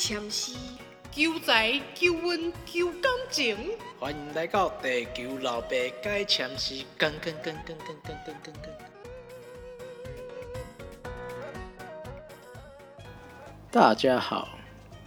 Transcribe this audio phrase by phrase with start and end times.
[0.00, 0.54] 签诗，
[1.12, 3.54] 求财、求运、求感情。
[3.98, 8.72] 欢迎来到地球老爸解签诗，跟跟跟跟跟跟跟跟跟。
[13.70, 14.58] 大家好，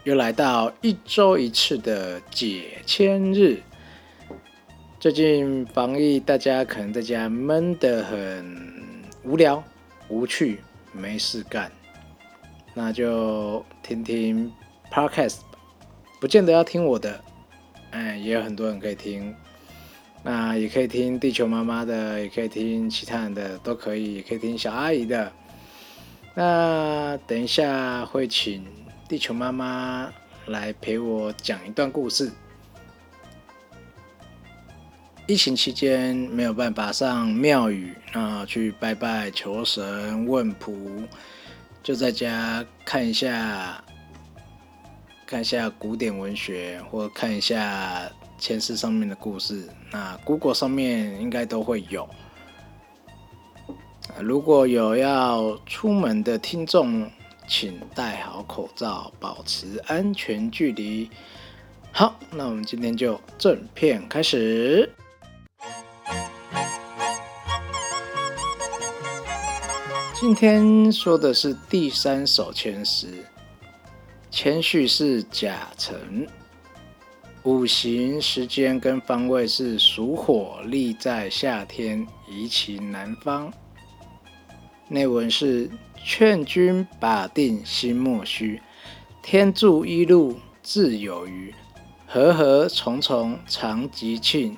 [0.03, 3.63] 又来到一周一次的解签日。
[4.99, 9.63] 最近防疫，大家可能在家闷得很无聊、
[10.07, 11.71] 无趣、没事干，
[12.75, 14.53] 那就听听
[14.93, 15.37] podcast。
[16.19, 17.19] 不见得要听我的，
[17.91, 19.35] 哎，也有很多人可以听。
[20.23, 25.31] 那也可以听地球妈妈的，也可以听其他人的，都可以，也可以听小阿姨的。
[26.35, 28.65] 那等一下会请
[29.09, 30.13] 地球妈妈
[30.45, 32.31] 来陪我讲一段故事。
[35.25, 40.73] 疫情期间没有办法上庙宇啊，去拜拜求神问卜，
[41.81, 43.82] 就在家看一下，
[45.33, 49.67] 看一下古典文学，或看一下前世上面的故事。
[49.91, 52.07] 那 Google 上面应该都会有。
[54.19, 57.09] 如果有要出门的听众，
[57.47, 61.09] 请戴好口罩，保持安全距离。
[61.91, 64.87] 好，那我们今天就正片开始。
[70.13, 73.25] 今天说的是第三首前诗，
[74.35, 76.27] 谦序是甲辰，
[77.43, 83.53] 五行时间跟方位是属火，立在夏天，宜其南方。
[84.87, 85.69] 内文是
[86.03, 88.59] 劝君把定心莫虚，
[89.21, 91.53] 天助一路自有余，
[92.07, 94.57] 和和重重常吉庆，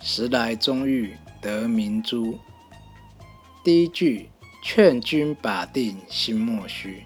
[0.00, 2.38] 时来终遇得明珠。
[3.62, 4.30] 第一句。
[4.62, 7.02] 劝君把定心莫虚，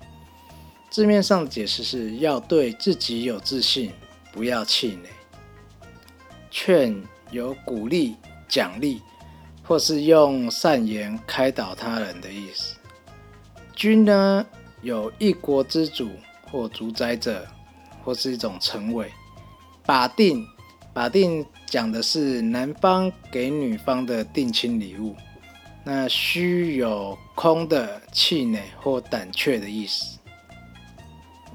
[0.94, 3.90] 字面上的解释是要对自己有自信，
[4.30, 5.10] 不要气馁。
[6.52, 7.02] 劝
[7.32, 8.14] 有鼓励、
[8.46, 9.02] 奖励，
[9.64, 12.76] 或是用善言开导他人的意思。
[13.74, 14.46] 君呢，
[14.82, 16.10] 有一国之主
[16.48, 17.44] 或主宰者，
[18.04, 19.10] 或是一种称谓。
[19.84, 20.46] 把定，
[20.92, 25.16] 把定讲的是男方给女方的定亲礼物。
[25.82, 30.20] 那虚有空的气馁或胆怯的意思。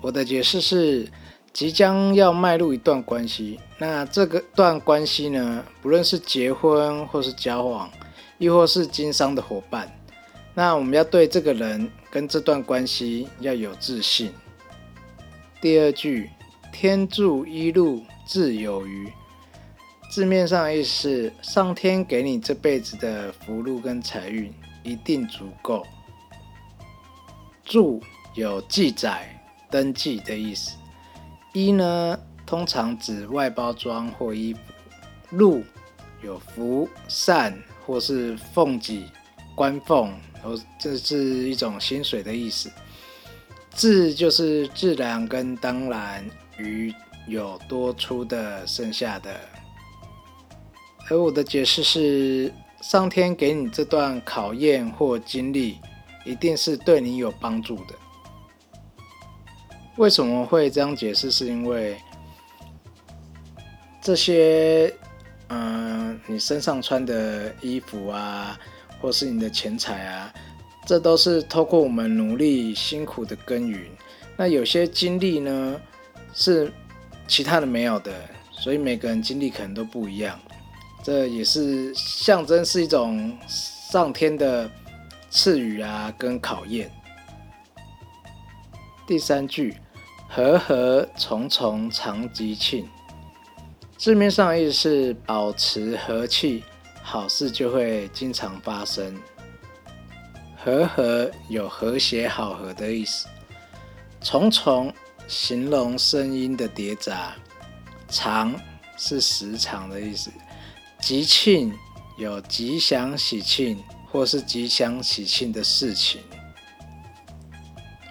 [0.01, 1.07] 我的解释是，
[1.51, 3.59] 即将要迈入一段关系。
[3.77, 7.89] 那这个段关系呢，不论是结婚或是交往，
[8.37, 9.91] 亦或是经商的伙伴，
[10.53, 14.31] 那我们要对这个人跟这段关系要有自信。
[15.59, 16.29] 第二句，
[16.71, 19.11] 天助一路自有余。
[20.09, 24.51] 字面上意思是，上天给你这辈子的福禄跟财运
[24.81, 25.85] 一定足够。
[27.63, 28.01] 注
[28.33, 29.38] 有记载、
[29.69, 30.77] 登记的意思。
[31.53, 34.59] 一呢，通常指外包装或衣服。
[35.31, 35.63] 禄
[36.23, 39.05] 有福、善或是奉己、
[39.53, 40.11] 官奉，
[40.43, 42.67] 哦，这是一种薪水的意思。
[43.69, 46.27] 自就是自然跟当然，
[46.57, 46.91] 余
[47.27, 49.39] 有多出的、剩下的。
[51.11, 55.77] 而我的解释是，上天给你这段考验或经历，
[56.25, 57.93] 一定是对你有帮助的。
[59.99, 61.29] 为什么会这样解释？
[61.29, 61.97] 是因为
[64.01, 64.93] 这些，
[65.49, 68.57] 嗯，你身上穿的衣服啊，
[69.01, 70.33] 或是你的钱财啊，
[70.85, 73.77] 这都是透过我们努力辛苦的耕耘。
[74.37, 75.81] 那有些经历呢，
[76.33, 76.71] 是
[77.27, 78.13] 其他的没有的，
[78.51, 80.39] 所以每个人经历可能都不一样。
[81.03, 84.71] 这也是象征，是一种上天的
[85.29, 86.89] 赐予啊，跟考验。
[89.05, 89.75] 第三句，
[90.29, 92.87] 和和重重常吉庆，
[93.97, 96.63] 字面上意思是保持和气，
[97.01, 99.13] 好事就会经常发生。
[100.55, 103.27] 和和有和谐好合的意思，
[104.21, 104.93] 重重
[105.27, 107.33] 形容声音的叠杂，
[108.07, 108.53] 长
[108.97, 110.29] 是时长的意思。
[110.99, 111.73] 吉庆
[112.17, 116.21] 有吉祥喜庆或是吉祥喜庆的事情。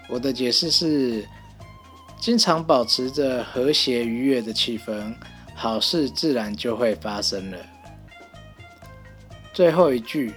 [0.09, 1.23] 我的解释是：
[2.19, 5.15] 经常保持着和谐愉悦的气氛，
[5.55, 7.57] 好事自然就会发生了。
[9.53, 10.33] 最后一句，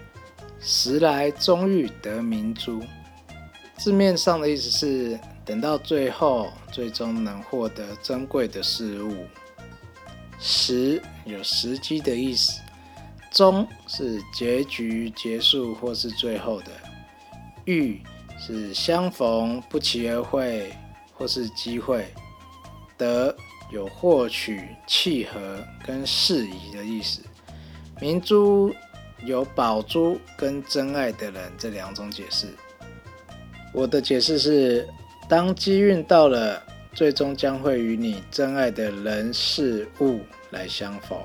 [0.61, 2.81] 时来终欲得明珠，
[3.77, 9.27] 字面上的意思是等到最后，最终能获得珍贵的事物。
[10.39, 12.61] 时有时机的意思，
[13.33, 16.71] 终是结局结束或是最后的，
[17.65, 18.01] 遇
[18.39, 20.73] 是相逢不期而会
[21.23, 22.05] 或是机会，
[22.99, 23.33] 得
[23.71, 27.21] 有获取、契合跟适宜的意思。
[28.01, 28.75] 明珠
[29.25, 32.49] 有宝珠跟真爱的人这两种解释。
[33.73, 34.89] 我的解释是：
[35.29, 36.61] 当机运到了，
[36.93, 40.19] 最终将会与你真爱的人事物
[40.51, 41.17] 来相逢。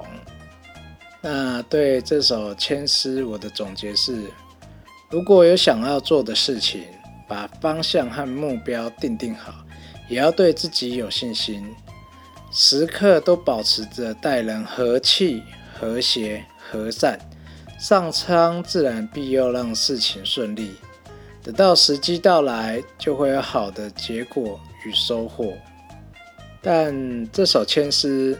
[1.22, 4.26] 那对这首千诗，我的总结是：
[5.10, 6.84] 如果有想要做的事情，
[7.28, 9.52] 把方向和目标定定好，
[10.08, 11.76] 也要对自己有信心，
[12.52, 15.44] 时刻都保持着待人和气、
[15.78, 17.20] 和谐、和善，
[17.80, 20.76] 上苍自然必要让事情顺利。
[21.44, 25.54] 等到时机到来，就会有好的结果与收获。
[26.62, 28.38] 但这首千诗。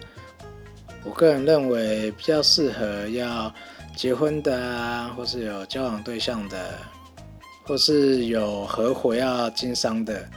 [1.04, 3.54] 我个人认为比较适合要
[3.96, 6.74] 结婚的啊，或是有交往对象的，
[7.64, 10.28] 或是有合伙要经商的，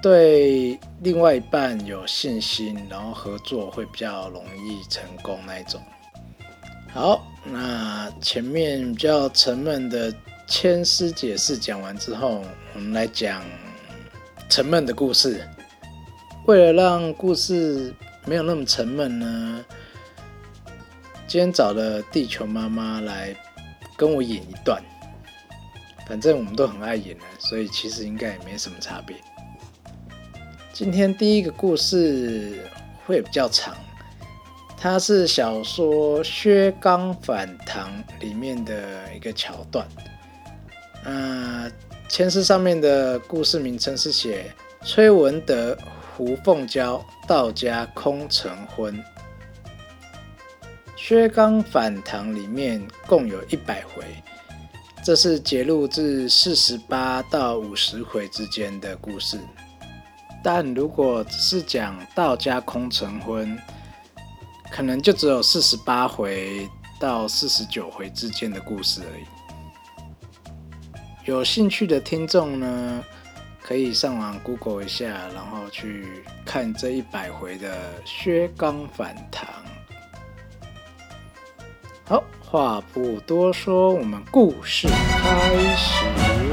[0.00, 5.80] 对另外一半有信心，然后合作会比较容易成功那一种。
[6.92, 10.14] 好，那前面比较沉闷的
[10.46, 12.42] 千丝解释讲完之后，
[12.74, 13.42] 我们来讲
[14.48, 15.46] 沉闷的故事。
[16.46, 17.94] 为了让故事
[18.24, 19.64] 没有那么沉闷呢。
[21.26, 23.36] 今天找了地球妈妈来
[23.98, 24.82] 跟我演一段，
[26.08, 29.14] 反正我们都很爱演的，所以其实应该也没什么差别。
[30.78, 32.60] 今天第一个故事
[33.04, 33.74] 会比较长，
[34.76, 37.90] 它是小说《薛刚反唐》
[38.20, 39.84] 里面的一个桥段。
[41.04, 41.68] 嗯，
[42.08, 45.76] 前诗上面的故事名称是写崔文德、
[46.16, 49.02] 胡凤娇道家空成婚。
[50.94, 54.04] 薛刚反唐里面共有一百回，
[55.02, 59.40] 这是节录至四十八到五十回之间的故事。
[60.50, 63.54] 但如果只是讲道家空成婚，
[64.70, 66.66] 可能就只有四十八回
[66.98, 69.24] 到四十九回之间的故事而已。
[71.26, 73.04] 有兴趣的听众呢，
[73.60, 79.46] 可以上网 Google 一下，然后去看这一百回的薛刚反唐。
[82.06, 86.47] 好，话不多说，我们故事开始。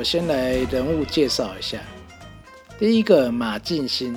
[0.00, 1.78] 我先来人物介绍一下。
[2.78, 4.16] 第一个马进兴，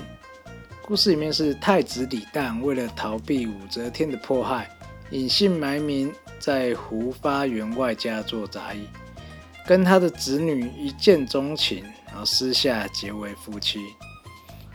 [0.82, 4.70] 故事里面是太子李旦为了逃避武则天的迫害，
[5.12, 6.10] 隐姓埋名
[6.40, 8.88] 在胡发员外家做杂役，
[9.68, 11.84] 跟他的子女一见钟情。
[12.08, 13.86] 然后私下结为夫妻，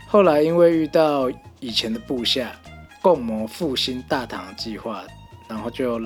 [0.05, 1.27] 后来因为遇到
[1.59, 2.51] 以前的部下，
[3.01, 5.03] 共谋复兴大唐计划，
[5.47, 5.99] 然后就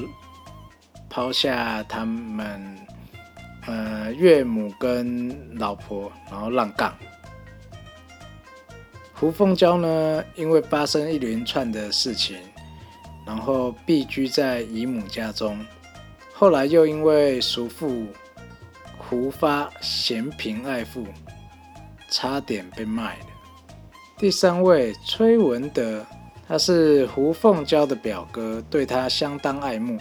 [1.09, 2.77] 抛下他们
[3.67, 6.95] 呃岳母跟老婆，然后浪杠。
[9.13, 12.37] 胡凤娇呢，因为发生一连串的事情，
[13.25, 15.57] 然后避居在姨母家中，
[16.33, 18.07] 后来又因为叔父。
[19.05, 21.05] 胡发嫌贫爱富，
[22.09, 23.25] 差点被卖了。
[24.17, 26.03] 第三位崔文德，
[26.47, 29.99] 他是胡凤娇的表哥，对他相当爱慕，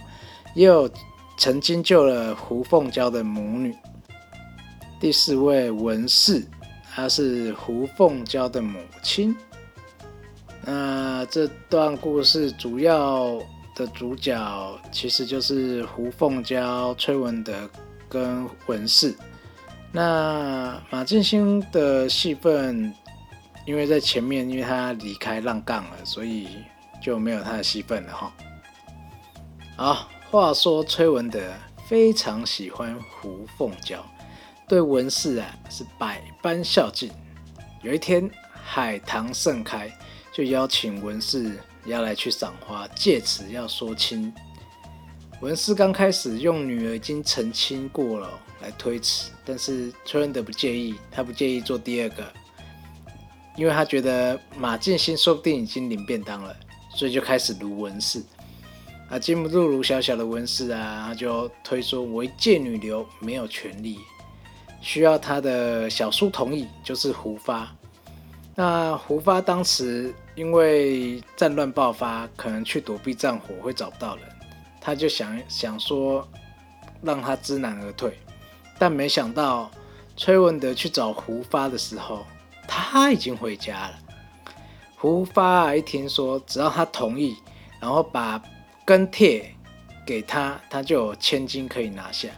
[0.54, 0.88] 也有
[1.36, 3.74] 曾经救了胡凤娇的母女。
[5.00, 6.46] 第四位文氏，
[6.94, 9.36] 她是胡凤娇的母亲。
[10.64, 13.38] 那这段故事主要
[13.74, 17.68] 的主角其实就是胡凤娇、崔文德。
[18.08, 19.16] 跟文氏，
[19.90, 22.94] 那马进兴的戏份，
[23.66, 26.58] 因为在前面，因为他离开浪杠了，所以
[27.02, 28.32] 就没有他的戏份了哈。
[29.76, 31.38] 好，话说崔文德
[31.84, 34.02] 非常喜欢胡凤娇，
[34.66, 37.10] 对文氏啊是百般孝敬。
[37.82, 39.94] 有一天海棠盛开，
[40.32, 44.32] 就邀请文氏要来去赏花，借此要说亲。
[45.42, 48.30] 文氏刚开始用女儿已经成亲过了
[48.62, 52.24] 来推辞，但是崔文德不介意，他不介意做第二个，
[53.54, 56.56] 因为他觉得马建新说不定已经领便当了，
[56.96, 58.22] 所以就开始撸文氏。
[59.12, 63.99] 啊，禁不住卢小小的文氏啊，就推说为贱女流没有权利，
[64.81, 67.71] 需要他的小叔同意，就是胡发。
[68.54, 74.25] 那胡发当时因为战乱爆发，可能去躲避战火会找不到人。
[74.81, 76.26] 他就想想说，
[77.02, 78.19] 让他知难而退，
[78.78, 79.71] 但没想到
[80.16, 82.25] 崔文德去找胡发的时候，
[82.66, 83.99] 他已经回家了。
[84.97, 87.37] 胡发一听说，只要他同意，
[87.78, 88.42] 然后把
[88.84, 89.54] 跟帖
[90.06, 92.28] 给他，他就有千金可以拿下。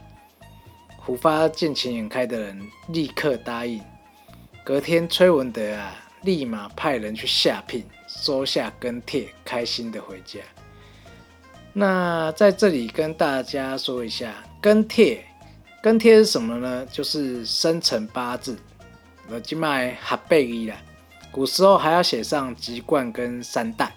[0.97, 3.81] 胡发见钱眼开的人立刻答应。
[4.65, 10.41] 隔天，崔文德啊，立马派人去下聘，收下跟帖，开心的回家。
[11.73, 15.25] 那在这里跟大家说一下，跟帖，
[15.83, 16.87] 跟帖是什么呢？
[16.87, 18.59] 就是生辰八字，
[19.29, 20.77] 我今麦哈贝伊啦。
[21.31, 23.93] 古时候还要写上籍贯跟三代。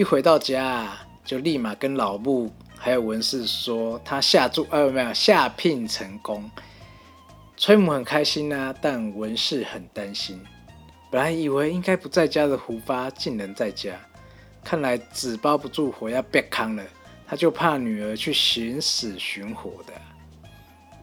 [0.00, 6.50] 一回到家，就立马跟老部还有文氏说他下注，呃，没有下聘成功。
[7.58, 10.40] 崔母很开心啊，但文氏很担心。
[11.10, 13.92] 本来以为应该不在家的胡发，竟然在家。
[14.64, 16.82] 看来纸包不住火，要变康了。
[17.26, 19.92] 他就怕女儿去寻死寻活的。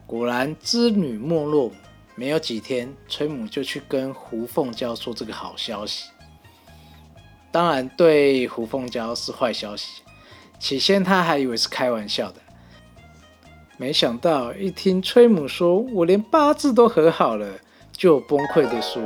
[0.08, 1.70] 果然，织女没落，
[2.16, 6.10] 没有几天，崔母就去跟胡凤娇说这个好消息。
[7.50, 10.02] 当然，对胡凤娇是坏消息。
[10.58, 12.40] 起先他还以为是开玩笑的，
[13.76, 17.46] 没想到一听崔母说我连八字都和好了，
[17.92, 19.00] 就崩溃的说。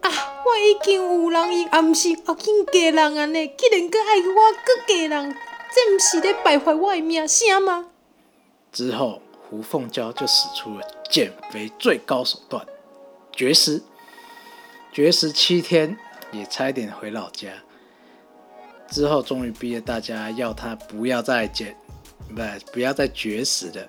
[0.00, 0.10] 啊
[0.46, 5.36] 我已经有人，伊也毋是恶经嫁人安尼，既然搁爱我，搁嫁人，
[5.72, 7.86] 这毋是咧败坏我的名声吗？
[8.72, 12.64] 之后，胡凤娇就使出了减肥最高手段——
[13.32, 13.82] 绝食。
[14.92, 15.96] 绝食七天，
[16.32, 17.48] 也差一点回老家。
[18.88, 21.76] 之后，终于逼了大家要他不要再减，
[22.28, 23.88] 不，不要再绝食了，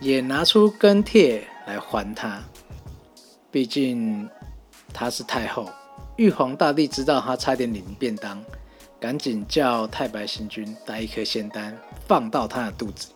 [0.00, 2.42] 也拿出跟帖来还他。
[3.50, 4.28] 毕竟
[4.92, 5.70] 他是太后。
[6.16, 8.42] 玉皇大帝知道他差点领便当，
[8.98, 13.14] 赶紧叫太白星君带一颗仙丹放到他的肚子里。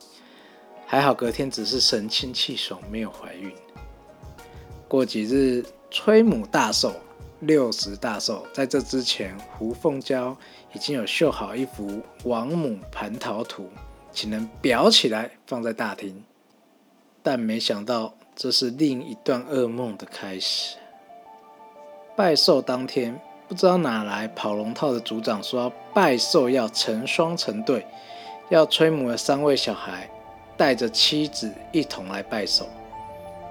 [0.86, 3.52] 还好隔天只是神清气爽，没有怀孕。
[4.88, 6.94] 过几日，崔母大寿，
[7.40, 8.46] 六十大寿。
[8.52, 10.36] 在这之前，胡凤娇
[10.72, 13.68] 已经有绣好一幅王母蟠桃图，
[14.12, 16.22] 请人裱起来放在大厅。
[17.22, 20.76] 但没想到，这是另一段噩梦的开始。
[22.16, 27.86] 拜寿当天，不知道哪来跑龙套的族长说拜寿要成双成对，
[28.50, 30.08] 要崔母的三位小孩
[30.56, 32.66] 带着妻子一同来拜寿。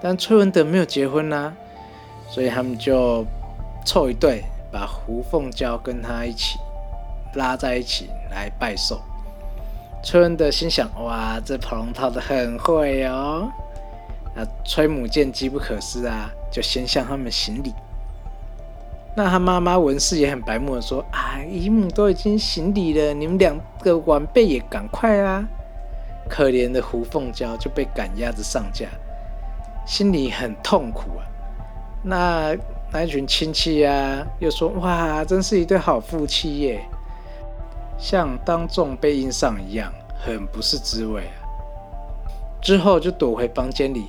[0.00, 1.54] 但崔文德没有结婚啊，
[2.30, 3.26] 所以他们就
[3.84, 6.58] 凑一对，把胡凤娇跟他一起
[7.34, 9.00] 拉在一起来拜寿。
[10.02, 13.48] 崔文德心想：哇，这跑龙套的很会哦。
[14.34, 17.72] 那崔母见机不可失啊，就先向他们行礼。
[19.16, 25.46] 那他妈妈文氏也很白目的说：“啊，姨母都已经行礼了，你们两个晚辈也赶快啊！”
[26.28, 28.88] 可怜的胡凤娇就被赶鸭子上架，
[29.86, 31.22] 心里很痛苦啊。
[32.02, 32.56] 那
[32.94, 36.88] 那一群亲戚啊，又说：“哇，真是一对好夫妻耶！”
[37.98, 39.92] 像当众被印上一样，
[40.24, 41.34] 很不是滋味啊。
[42.62, 44.06] 之后就躲回房间里，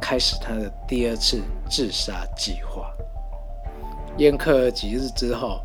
[0.00, 2.90] 开始他的第二次自杀计划。
[4.16, 5.60] 宴客几日之后，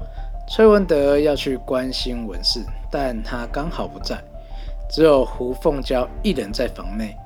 [0.48, 4.24] 崔文德要去关心文氏，但他刚好不在，
[4.92, 7.18] 只有胡凤娇一人在房内。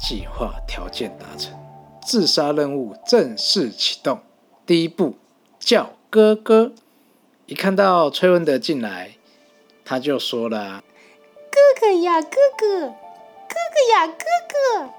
[0.00, 1.52] 计划条件达成，
[2.00, 4.18] 自杀任务正式启动。
[4.68, 5.14] 第一步
[5.58, 6.72] 叫哥哥。
[7.46, 9.12] 一看到崔文德进来，
[9.82, 10.84] 他就说了
[11.50, 14.24] ：“哥哥呀，哥哥，哥哥呀，哥
[14.84, 14.90] 哥。”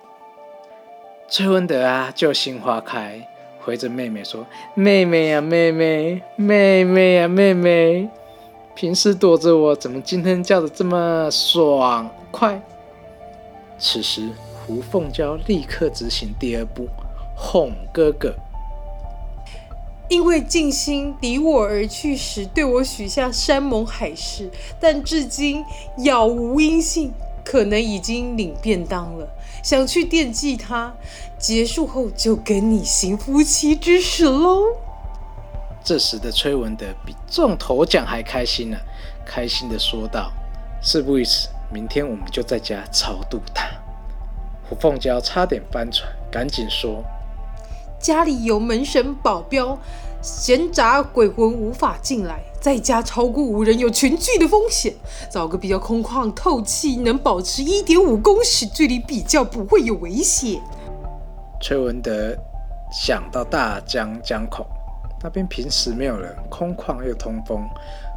[1.29, 3.29] 崔文德啊，就心花开。
[3.59, 8.09] 回着妹妹说：“妹妹呀，妹妹，妹妹呀，妹妹，
[8.73, 12.59] 平时躲着我，怎么今天叫的这么爽快？”
[13.77, 14.29] 此时，
[14.65, 16.87] 胡凤娇立刻执行第二步，
[17.35, 18.33] 哄哥哥。
[20.09, 25.63] 因为静心离我而去时，对我许下山盟海誓，但至今
[25.97, 27.13] 杳无音信。
[27.41, 29.27] 可能已经领便当了，
[29.63, 30.93] 想去惦记他。
[31.39, 34.65] 结束后就跟你行夫妻之实喽。
[35.83, 38.77] 这时的崔文德比中头奖还开心呢，
[39.25, 40.31] 开心的说道
[40.79, 43.67] ：“事不宜迟，明天我们就在家超度他。”
[44.69, 47.03] 胡凤娇差点翻船，赶紧说
[47.99, 49.77] ：“家里有门神保镖。”
[50.21, 54.93] 闲杂鬼魂无法进来，在家超过五人有群聚的风险。
[55.31, 60.61] 找个比较空旷、透气、能保持一点五公尺距离，比较不会有危险。
[61.61, 62.35] 崔文德
[62.91, 64.65] 想到大江江口
[65.23, 67.65] 那边平时没有人，空旷又通风，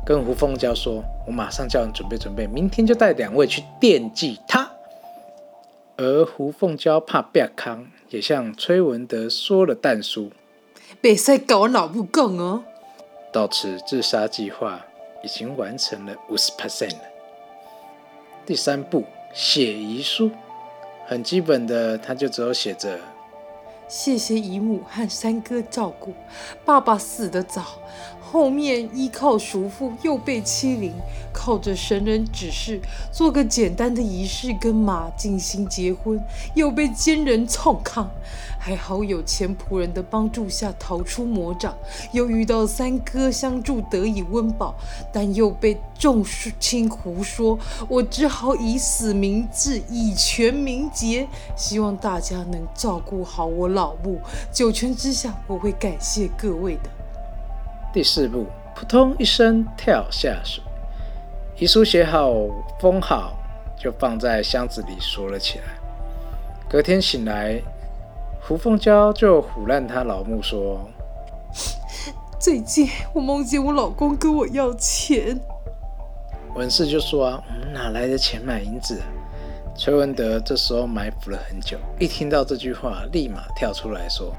[0.04, 4.68] 跟胡凤娇说：“我马上叫人准备准备，明天就带两位去惦记他。”
[5.98, 10.30] 而胡凤娇怕变康，也向崔文德说了淡书。
[11.00, 12.62] 别再搞我脑部梗哦！
[13.32, 14.80] 到此，自杀计划
[15.24, 17.02] 已经完成了五十 percent 了。
[18.44, 20.30] 第三步，写遗书，
[21.06, 23.00] 很基本的，他就只有写着。
[23.88, 26.14] 谢谢姨母和三哥照顾，
[26.64, 27.64] 爸爸死得早，
[28.32, 30.94] 后面依靠叔父又被欺凌，
[31.34, 32.80] 靠着神人指示
[33.12, 36.18] 做个简单的仪式跟马静心结婚，
[36.54, 38.10] 又被奸人冲抗，
[38.58, 41.76] 还好有钱仆人的帮助下逃出魔掌，
[42.12, 44.74] 又遇到三哥相助得以温饱，
[45.12, 46.24] 但又被众
[46.58, 53.82] 亲胡说，我只好以死明志，以权明节，希望大家能照顾好我老。
[53.82, 54.20] 老木
[54.52, 57.01] 九泉之下，我会感谢各位的。
[57.92, 60.64] 第四步，扑通一声跳下水，
[61.58, 62.32] 遗书写好
[62.80, 63.34] 封好，
[63.78, 65.64] 就放在箱子里锁了起来。
[66.70, 67.60] 隔天醒来，
[68.40, 70.88] 胡凤娇就唬烂她老母说
[72.40, 75.38] ：“最近我梦见我老公跟我要钱。”
[76.56, 77.42] 文氏就说：“啊，
[77.74, 79.02] 哪来的钱买银子？”
[79.76, 84.34] 崔文德这时候埋伏了很久，一听到这句话，立马跳出来说：“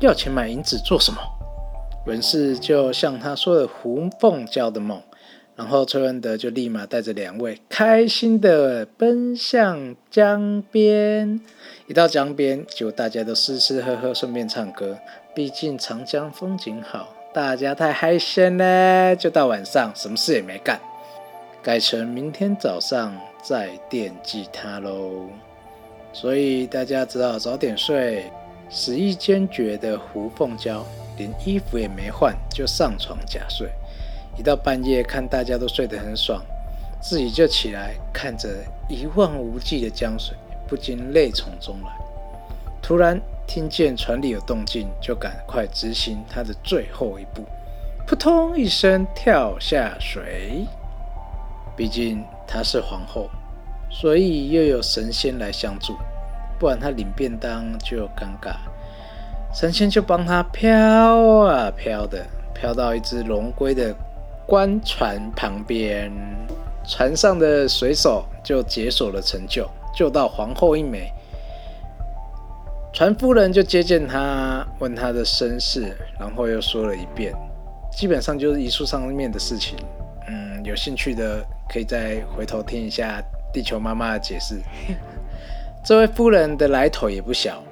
[0.00, 1.18] 要钱买银子做什么？”
[2.06, 5.02] 文士就向他说了胡凤娇的梦，
[5.54, 11.40] 然后崔文德就立马带着两位开心的奔向江边。
[11.86, 14.98] 一到江边，就大家都吃吃喝喝，顺便唱歌。
[15.34, 19.14] 毕竟长江风景好，大家太嗨森了。
[19.14, 20.80] 就到晚上，什么事也没干，
[21.62, 23.14] 改成明天早上。
[23.42, 25.26] 再惦记他喽，
[26.12, 28.30] 所以大家只好早点睡。
[28.68, 30.84] 死意坚决的胡凤娇
[31.20, 33.70] 连衣服也没换就上床假睡，
[34.38, 36.42] 一到半夜看大家都睡得很爽，
[36.98, 38.48] 自己就起来看着
[38.88, 40.34] 一望无际的江水，
[40.66, 41.90] 不禁泪从中来。
[42.80, 47.44] 突然听见船里有动静，就赶快执行他的最后一步，
[48.06, 50.64] 扑通一声跳下水。
[51.76, 53.28] 毕竟她是皇后，
[53.90, 55.94] 所以又有神仙来相助，
[56.58, 58.56] 不然她领便当就尴尬。
[59.52, 60.68] 神仙就帮他飘
[61.44, 63.94] 啊飘的，飘到一只龙龟的
[64.46, 66.10] 官船旁边，
[66.86, 71.12] 船上的水手就解锁了成就，救到皇后一枚。
[72.92, 77.32] 船夫人就接见他，问他的身世，然后又说了一遍，
[77.92, 79.76] 基本上就是遗书上面的事情。
[80.28, 81.44] 嗯，有兴趣的。
[81.72, 84.60] 可以再回头听一下地球妈妈的解释。
[85.86, 87.62] 这位夫人的来头也不小，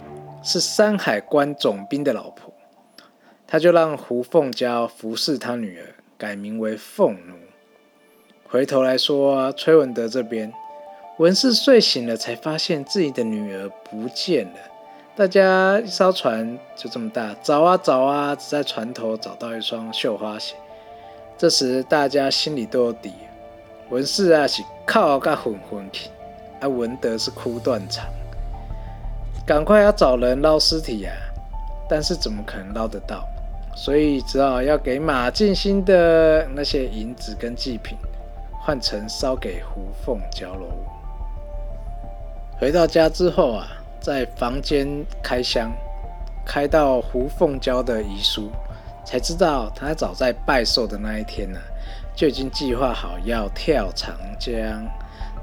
[0.49, 2.51] 是山海关总兵的老婆。
[3.47, 7.35] 他就让胡凤娇服侍他女儿，改名为凤奴。
[8.49, 10.51] 回头来说，崔文德这边，
[11.19, 14.59] 文氏睡醒了，才发现自己的女儿不见了。
[15.15, 20.55] 大家一艘船就这么大，找啊找啊，只在船头找到一双绣花鞋。
[21.37, 23.13] 这时大家心里都有底。
[23.91, 26.09] 文氏啊是靠个混混去，
[26.61, 28.07] 啊文德是哭断肠，
[29.49, 31.11] 赶快要找人捞尸体呀！
[31.89, 33.27] 但是怎么可能捞得到？
[33.75, 37.97] 所以只好要给马静心的那些银子跟祭品，
[38.61, 40.67] 换成烧给胡凤娇喽。
[42.61, 44.87] 回到家之后啊，在房间
[45.23, 45.73] 开箱，
[46.45, 48.51] 开到胡凤娇的遗书，
[49.03, 51.59] 才知道他早在拜寿的那一天呢。
[52.15, 54.85] 就已经计划好要跳长江，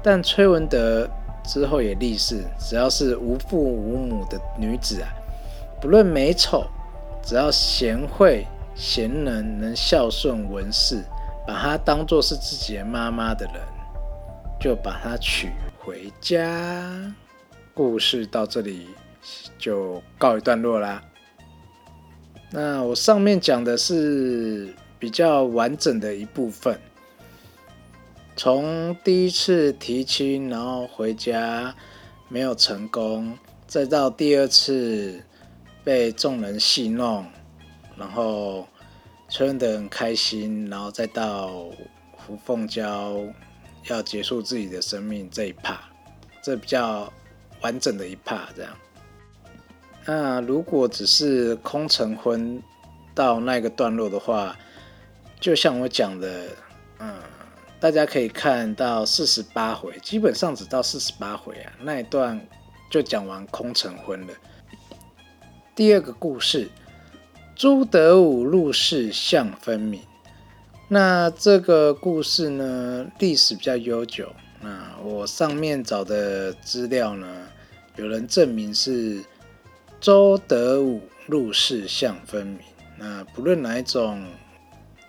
[0.00, 1.08] 但崔文德
[1.46, 5.08] 之后也立誓，只要是无父无母的女子啊，
[5.80, 6.64] 不论美丑，
[7.22, 11.02] 只要贤惠贤能，能孝顺文氏，
[11.46, 13.54] 把她当做是自己的妈妈的人，
[14.60, 17.14] 就把她娶回家。
[17.72, 18.88] 故事到这里
[19.58, 21.02] 就告一段落啦。
[22.50, 24.74] 那我上面讲的是。
[24.98, 26.80] 比较完整的一部分，
[28.36, 31.74] 从第一次提亲，然后回家
[32.28, 35.22] 没有成功，再到第二次
[35.82, 37.24] 被众人戏弄，
[37.96, 38.68] 然后
[39.30, 41.64] 春的很开心，然后再到
[42.12, 43.16] 胡凤娇
[43.88, 45.80] 要结束自己的生命这一趴，
[46.42, 47.10] 这比较
[47.62, 48.48] 完整的一趴。
[48.54, 48.76] 这样，
[50.04, 52.62] 那如果只是空成婚
[53.14, 54.54] 到那个段落的话，
[55.40, 56.48] 就像我讲的，
[57.78, 62.40] 大家可以看到四十八回，基本上只到四十八回啊，那一段
[62.90, 64.32] 就讲完空城婚了。
[65.74, 66.68] 第二个故事，
[67.54, 70.00] 朱德武入世相分明。
[70.88, 74.32] 那这个故事呢，历史比较悠久。
[74.60, 77.46] 那我上面找的资料呢，
[77.96, 79.22] 有人证明是
[80.00, 82.60] 周德武入世相分明。
[82.98, 84.24] 那不论哪一种。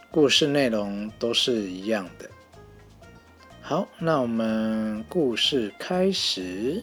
[0.09, 2.27] 故事内容都是一样的。
[3.69, 6.81] 好，那我们故事开始。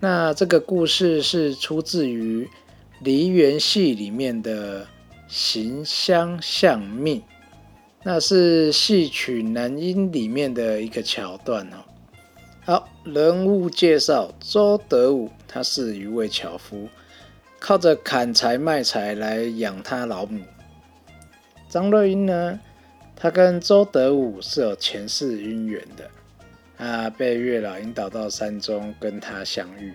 [0.00, 2.46] 那这个故事是出自于
[3.00, 4.84] 《梨园戏》里面的
[5.28, 7.20] 《行香相命》，
[8.02, 11.76] 那是戏曲男音里面的一个桥段哦。
[12.64, 16.88] 好，人物介绍：周德武，他是一位樵夫，
[17.58, 20.40] 靠着砍柴卖柴来养他老母。
[21.68, 22.58] 张瑞英呢，
[23.20, 26.08] 他跟周德武是有前世姻缘的，
[26.76, 29.92] 啊，被月老引导到山中跟他相遇。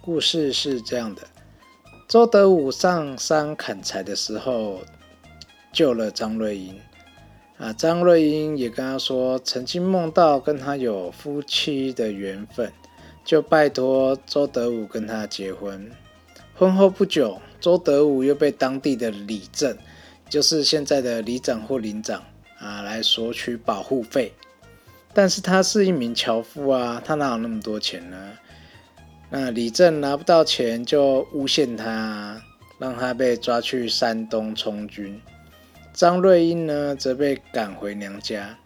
[0.00, 1.22] 故事是这样的：
[2.08, 4.80] 周德武上山砍柴的时候，
[5.72, 6.76] 救了张瑞英。
[7.56, 12.72] 啊，张瑞英也跟他说，曾经梦到跟他有夫妻的缘分，
[13.24, 15.88] 就拜托周德武跟他结婚。
[16.56, 19.78] 婚后不久，周德武又被当地的里正，
[20.28, 22.22] 就是现在的里长或领长
[22.58, 24.32] 啊，来索取保护费。
[25.14, 28.32] 但是他是一名樵夫啊，他哪有那么多钱呢？
[29.30, 32.40] 那李正拿不到钱，就诬陷他，
[32.78, 35.20] 让他被抓去山东充军。
[35.92, 38.56] 张瑞英呢，则被赶回娘家。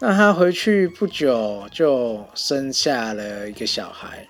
[0.00, 4.26] 那他回去不久，就生下了一个小孩，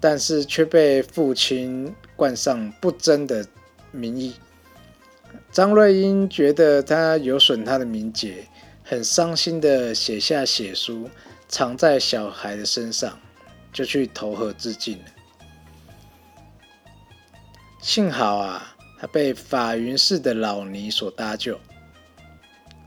[0.00, 3.44] 但是却被父亲冠上不贞的
[3.90, 4.34] 名义。
[5.52, 8.48] 张瑞英觉得他有损他的名节，
[8.82, 11.08] 很伤心的写下血书，
[11.46, 13.16] 藏在小孩的身上。
[13.72, 15.04] 就去投河自尽了。
[17.80, 21.58] 幸好啊，他被法云寺的老尼所搭救。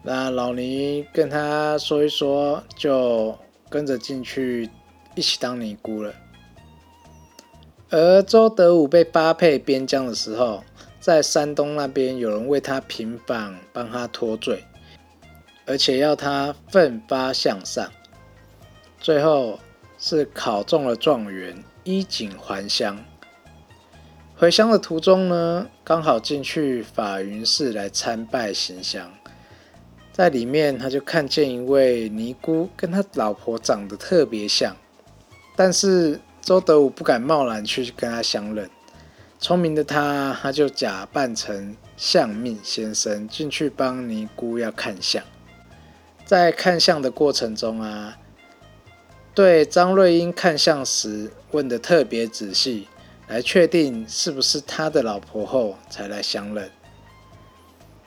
[0.04, 3.36] 那老尼跟他说一说，就
[3.68, 4.70] 跟着进去
[5.16, 6.14] 一起当尼姑了。
[7.90, 10.64] 而周德武被发配边疆的时候，
[11.06, 14.66] 在山东那边有人为他平反，帮他脱罪，
[15.68, 17.88] 而且要他奋发向上。
[19.00, 19.60] 最后。
[19.98, 23.04] 是考中了状元，衣锦还乡。
[24.36, 29.10] 回乡的途中呢，刚好进去法云寺来参拜行香，
[30.12, 34.76] 在里面他就看见一位尼姑，跟他老婆长得特别像，
[35.56, 38.70] 但是周德武不敢贸然去跟他相认。
[39.40, 45.24] 聪明的他，他就假扮成相命先生进去帮尼姑要看相，
[46.26, 48.18] 在看相的过程中啊。
[49.36, 52.88] 对张瑞英看相时问的特别仔细，
[53.28, 56.72] 来确定是不是他的老婆后，才来相认。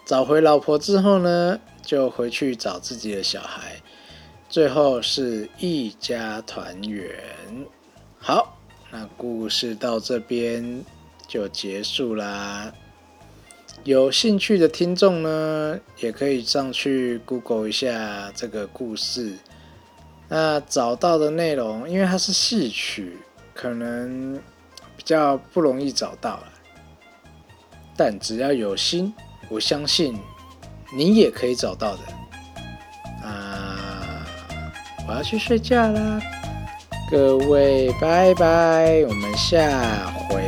[0.06, 3.82] 找回老婆之后呢，就回去找自己的小孩，
[4.48, 7.14] 最后是一家团圆。
[8.18, 8.58] 好，
[8.90, 10.82] 那故事到这边
[11.28, 12.72] 就结束啦。
[13.84, 19.38] 有兴趣的听众呢，也可以上去 Google 一下这个故事。
[20.28, 23.18] 那找到的内容，因为它是戏曲，
[23.54, 24.34] 可能
[24.96, 26.48] 比较不容易找到了。
[27.96, 29.14] 但只要有心，
[29.48, 30.18] 我相信
[30.96, 32.02] 你也可以找到的。
[33.26, 34.26] 啊，
[35.06, 36.20] 我要去睡觉啦，
[37.10, 40.47] 各位拜拜，我们下回。